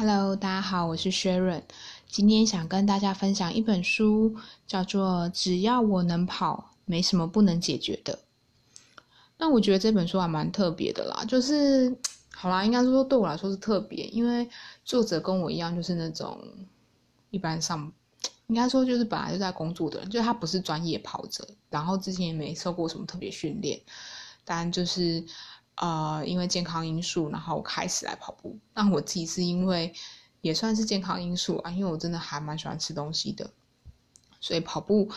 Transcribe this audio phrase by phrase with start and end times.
[0.00, 1.62] Hello，大家好，我是 Sharon。
[2.08, 8.14] 今天想跟大家分享一本书，叫做《只要我能跑，没什么不能解决的》。
[9.38, 11.92] 那我觉得这本书还蛮特别的啦，就是
[12.32, 14.48] 好啦，应该说对我来说是特别，因为
[14.84, 16.40] 作者跟我一样，就是那种
[17.30, 17.92] 一般上
[18.46, 23.80] 应该说就是本来就在工作的人，就是他不是专业跑者，然后之前也没受过什么特别训练，
[24.44, 25.24] 但就是。
[25.80, 28.58] 呃，因为健康因素，然后开始来跑步。
[28.74, 29.92] 那我自己是因为
[30.40, 33.48] 也算是健康因素啊，因为我真的还蛮喜欢吃东西的，
[34.40, 35.08] 所以跑步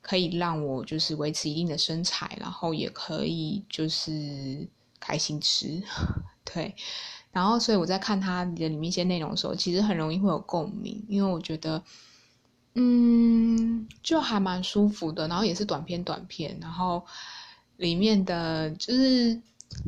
[0.00, 4.68] 可以让我就是维持一定的身材，然后也可以就是
[4.98, 5.80] 开心吃，
[6.44, 6.74] 对。
[7.30, 11.80] 然后，所以我在看它的里面一些内容的时候，其实很容易会有共鸣，因为我觉得，
[12.74, 15.28] 嗯，就还蛮舒服的。
[15.28, 17.06] 然后也是短片，短片，然后
[17.76, 19.40] 里面的就是。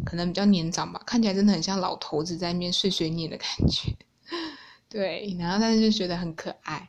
[0.04, 3.96] 可能比较年长吧，看起来真的很像老头子在那边碎碎念的感觉，
[4.88, 6.88] 对，然后但是就觉得很可爱。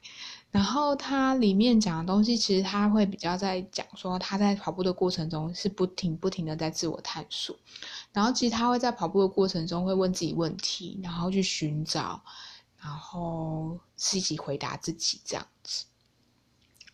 [0.52, 7.56] 然后它里面讲的东西，其实他会比较在讲说他在跑步的过程中是不停不停的在自我探索，
[8.12, 12.22] 然后其实他会在跑步的过程中会问自己问题，然后去寻找，
[12.82, 15.48] 然后自己回答自己这样。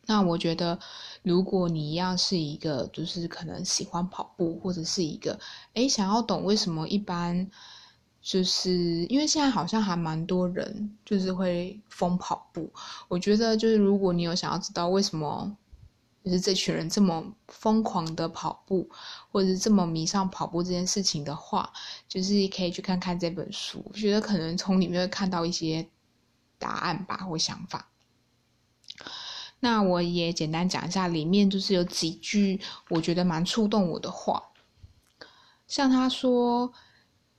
[0.07, 0.79] 那我觉得，
[1.21, 5.37] 如果你一样是一个，就是可能喜欢跑步，或者是一个，
[5.73, 7.51] 诶想要懂为什么一般，
[8.21, 12.71] 就是因为现在好像还蛮多人就是会疯跑步。
[13.09, 15.55] 我觉得就是如果你有想要知道为什么，
[16.23, 18.89] 就是这群人这么疯狂的跑步，
[19.31, 21.71] 或者是这么迷上跑步这件事情的话，
[22.07, 23.83] 就是可以去看看这本书。
[23.85, 25.87] 我觉得可能从里面会看到一些
[26.57, 27.89] 答案吧，或想法。
[29.59, 34.43] 那我也简单讲一下，里面就是有几句我觉得蛮触动我的话，
[35.67, 36.71] 像他说，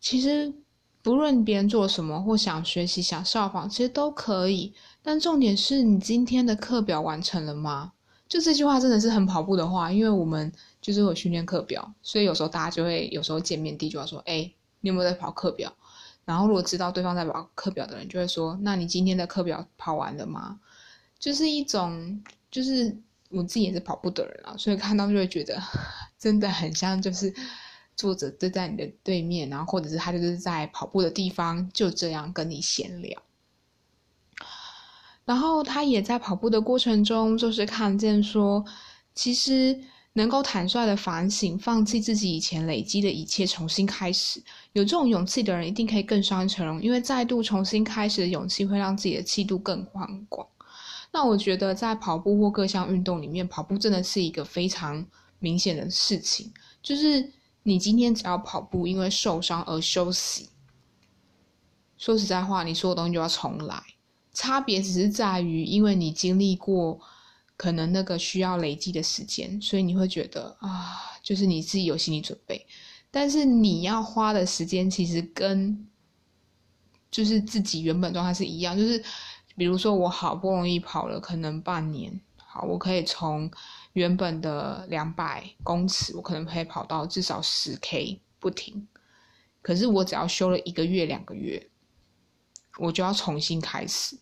[0.01, 0.53] 其实
[1.01, 7.93] 不论别人做什么或想学习、想效仿，其实都可以，但重点是你今天的课表完成了吗？
[8.29, 15.73] 就这句话真的是很跑步的话，因为我们就是有训练课表，所以有时候大家就会有时候见面第一句话说：“哎，你有没有在跑课表？”
[16.27, 20.61] 然后如果知道对方在跑课表的人，就会说：“那你今天的课表跑完了吗？”
[21.19, 22.97] 就是一种，就是
[23.31, 25.61] 我自己也是跑步的人啊，所以看到就会觉得
[26.19, 27.35] 真的很像，就是
[27.97, 33.23] 作者就在你的对面，然后或者是他就是在跑步的地方，就这样跟你闲聊。
[35.25, 38.65] 然后他也在跑步的过程中，就是看见说，
[39.15, 39.79] 其实
[40.15, 44.43] 能够坦率的反省，放弃自己以前累积的一切，重新开始，
[44.73, 50.49] 有这种勇气的人一定可以更上一层楼，因为再度重新开始的勇气会让自己的气度更宽广。
[51.19, 55.05] 那我觉得，在跑步或各项运动里面，跑步真的是一个非常
[55.41, 56.53] 明显的事情。
[56.81, 57.33] 就是
[57.65, 60.51] 你今天只要跑步，因为受伤而休息，
[61.97, 63.83] 说实在话，你所有东西就要重来。
[64.33, 67.01] 差别只是在于，因为你经历过
[67.57, 72.65] 可能那个需要累积的时间，所以你会觉得啊，就是你自己有心理准备。
[73.11, 75.85] 但是你要花的时间，其实跟
[77.11, 79.03] 就是自己原本状态是一样，就是。
[79.59, 83.51] 比如说，我好不容易跑了可能半年，好，我可以从
[83.95, 88.87] 原本的两百公尺，我可能可以跑到至少十 K 不停。
[89.61, 91.69] 可是我只要休了一个月、两个月，
[92.79, 94.17] 我就要重新开始。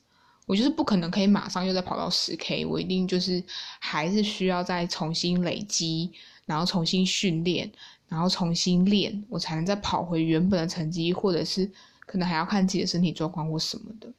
[0.46, 3.42] 我就是不可能可以马上又再跑到十 K，我一定就是
[3.80, 6.12] 还是需要再重新累积，
[6.46, 7.70] 然后重新训练，
[8.08, 11.70] 然后重新练，我才能再跑回原本的成绩，或者是
[12.06, 14.10] 可能还要看自己的身体状况或什么的。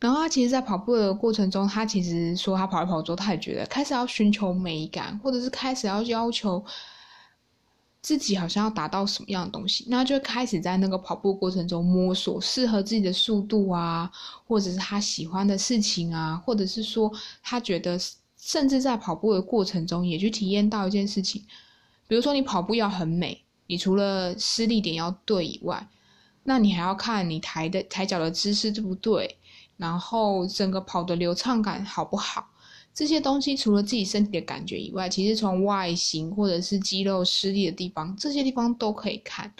[0.00, 6.64] 然后他其实，在跑步的过程中，他其实说他跑一跑之后，他也觉得开始要寻求美感，或者是开始要要求
[8.00, 14.08] 自己好像要达到什么样的东西，那就开始在那个跑步过程中摸索适合自己的速度啊，
[14.46, 17.98] 或者是他喜欢的事情啊，或者是说他觉得，
[18.36, 21.44] 甚至在跑步的过程中也去体验到一件事情，
[22.06, 25.88] 比如说你跑步要很美，你除了施力点要对以外，
[26.44, 29.36] 那你还要看你抬的抬脚的姿势对不对。
[29.78, 32.50] 然后整个跑的流畅感好不好？
[32.92, 39.54] 这些东西除了自己身体的感觉以外，其实从外形或者是肌肉施力的地方，这些地方都可以看。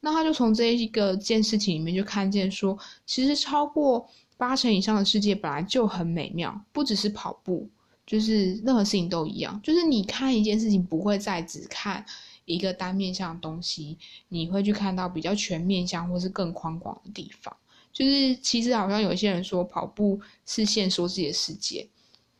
[0.00, 2.76] 那他就从这一个件事情里面就看见说，
[3.06, 7.68] 其实超过八成以上的世界本来就很美妙，不只是跑步，
[8.04, 9.60] 就是任何事情都一样。
[9.62, 12.04] 就是你看一件事情，不会再只看
[12.44, 17.56] 一个单面向的东西，你会去看到比较全面向或是更宽广的地方。
[17.92, 21.86] 就是其实好像有些人说跑步是限缩自己的世界，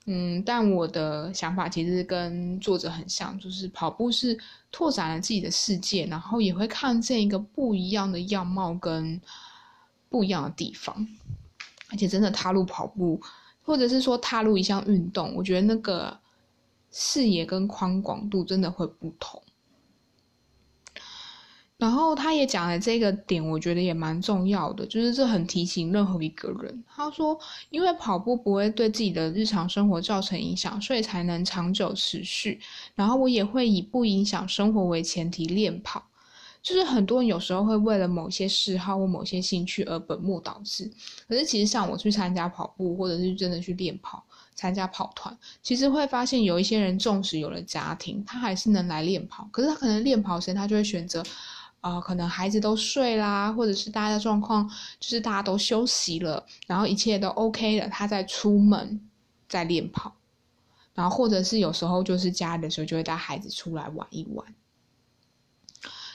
[0.06, 4.38] 嗯，但我的想法其实跟作者很像，就是跑步是
[4.70, 9.20] 拓展了自己的世界，然后也会看见一个不一样的样貌跟
[10.08, 11.06] 不一样的地方，
[11.90, 13.20] 而且真的踏入跑步，
[13.62, 16.16] 或者是说踏入一项运动，我觉得那个
[16.92, 19.42] 视野跟宽广度真的会不同。
[21.80, 26.84] 然后他也讲了这个点，我觉得也蛮重要的，就是这很提醒任何一个人。
[26.86, 27.36] 他说，
[27.70, 32.60] 因为跑步不会对自己的日常生活造成影响，所以才能长久持续。
[32.94, 36.04] 然后我也会以不影响生活为前提练跑。
[36.62, 40.90] 就是很多人有时候会为了某些嗜好或某些兴趣而本末倒置。
[41.26, 44.22] 可是其实像我去参加跑步，或者是真的去练跑、
[44.54, 49.48] 参加跑团，其实会发现有一些人，纵使有了家庭，他还是能来练跑。
[49.50, 51.24] 可是他可能练跑时，他就会选择。
[51.80, 54.68] 啊，可能孩子都睡啦，或者是大家的状况
[54.98, 59.00] 就是大家都休息了，然后一切都 OK 了，他在出门
[59.48, 60.14] 在练跑，
[60.94, 64.54] 然后或者是有时候就是家里的时候就会带孩子出来玩一玩。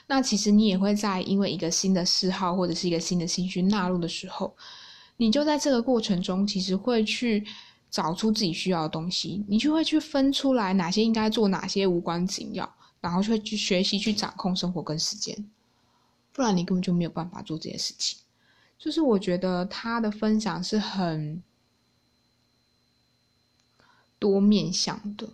[0.06, 4.56] 那其实你也会在因为一个新的嗜好或者是一个新的兴趣纳入的时候，
[5.16, 7.44] 你就在这个过程中其实会去
[7.90, 15.36] 找出自己需要的东西，你就会去分出来哪些应该做，哪些无关紧要，然后会去学习去掌控生活跟时间。
[16.36, 18.18] 不然你根本就没有办法做这件事情。
[18.78, 21.42] 就是我觉得他的分享是很
[24.18, 25.26] 多面向的，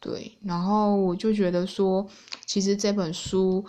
[0.00, 0.36] 对。
[0.42, 2.04] 然后我就觉得说，
[2.44, 3.64] 其实这本书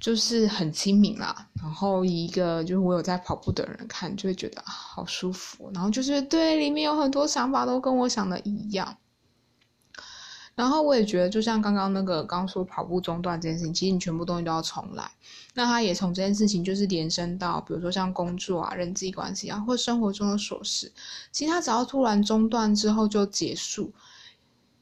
[0.00, 1.50] 就是很亲民啦。
[1.60, 5.70] 然后一个就是我有在跑步的人看，就会觉得好舒服。
[5.74, 8.96] 然后就是对里面有很多想法都跟我想的一样。
[10.54, 15.10] 然后我也觉得，就像刚刚那个刚说跑步中断这件事情，其实你全部东西都要重来。
[15.54, 20.92] 那他也从这件事情就是延伸到，比如说像工作啊、人际关系啊，或生活中的琐事。
[21.32, 23.92] 其实他只要突然中断之后就结束。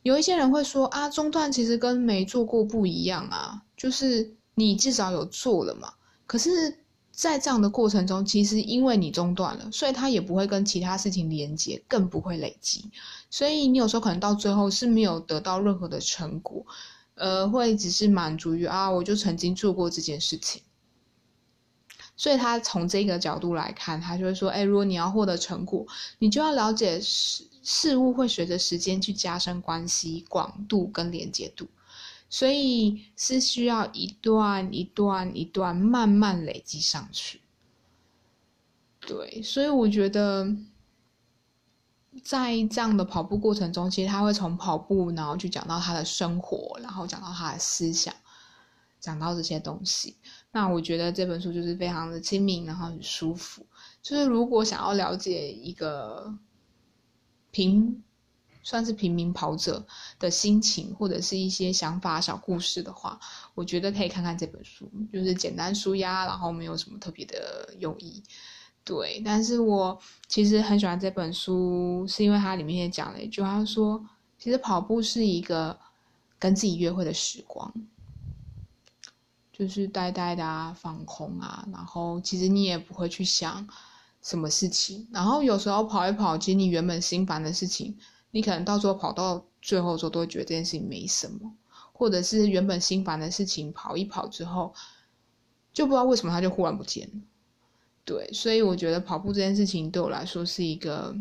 [0.03, 5.93] 有一些人会说啊，中断其实跟没做过不一样啊，就是你至少有做了嘛。
[6.27, 6.51] 可是，
[7.19, 12.93] 在这样的过程中，其实因为你中断了，所以他也不会跟其他事情连接，更不会累积。
[13.29, 16.65] 所以你有时候可能到最后是没有得到任何的成果，
[17.17, 20.63] 呃，会只是满足于啊，我就曾经做过这件事情。
[22.17, 25.85] 所以他从这个角度来看，他就会说，哎，如果你要获得成果，
[26.21, 31.67] 你就要了解事事物会随着时间去加深关系广度跟连接度，
[32.29, 37.41] 所以是需要一段一段一段慢慢累积上去。
[39.01, 40.57] 对，所以我觉得。
[42.25, 48.13] 在这样的跑步过程中，其实他会从跑步，然后去讲到他的生活，然后讲到他的思想，
[48.99, 50.17] 讲到这些东西。
[50.51, 53.65] 那我觉得这本书就是非常的亲民，然后很舒服。
[54.03, 56.37] 就是如果想要了解一个
[57.53, 58.03] 平，
[58.63, 59.87] 算是平民跑者
[60.19, 63.19] 的心情，或者是一些想法、小故事的话，
[63.55, 68.23] 我觉得可以看看这本书，就是简单舒压，然后没有什么特别的用意。
[68.85, 74.03] 对，但是我其实很喜欢这本书，是因为它里面也讲了一句话，说
[74.39, 75.79] 其实跑步是一个
[76.39, 77.71] 跟自己约会的时光，
[79.53, 83.69] 就是呆呆的啊，放空啊，然后其实你也不会去想
[84.23, 87.95] 什么事情，然后有时候跑一跑，其实你原本心烦的事情，
[88.31, 91.53] 你可能到最后跑到最后的时候，都会觉得这件事情没什么，
[91.93, 94.75] 或者是原本心烦的事情，跑一跑之后，
[95.73, 97.21] 就不知道为什么它就忽然不见了。
[98.05, 101.15] 对，所以我觉得跑步这件事情对我来说是一个，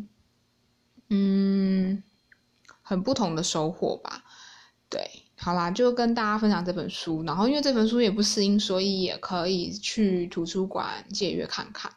[1.10, 2.02] 嗯，
[2.82, 4.24] 很不同的收获吧。
[4.90, 11.92] 对，好啦，就跟大家分享这本书，然后因为这本书也不适应，所以也可以去图书馆借阅看看。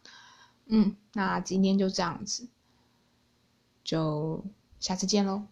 [0.67, 2.49] 嗯，那今天就这样子，
[3.85, 4.45] 就
[4.81, 5.45] 下次见喽。